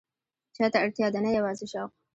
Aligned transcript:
چای 0.55 0.67
ته 0.73 0.77
اړتیا 0.83 1.07
ده، 1.13 1.19
نه 1.25 1.29
یوازې 1.37 1.65
شوق. 1.73 1.91